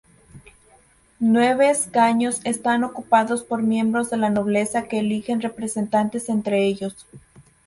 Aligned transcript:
Nueve 1.19 1.69
escaños 1.69 2.41
están 2.43 2.83
ocupados 2.83 3.43
por 3.43 3.61
miembros 3.61 4.09
de 4.09 4.17
la 4.17 4.31
nobleza 4.31 4.87
que 4.87 4.97
eligen 4.97 5.41
representantes 5.41 6.27
entre 6.27 6.65
ellos. 6.65 7.05